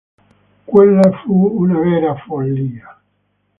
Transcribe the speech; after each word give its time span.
Quella 0.71 1.11
fu 1.11 1.31
una 1.63 1.77
vera 1.77 2.15
follia. 2.25 2.99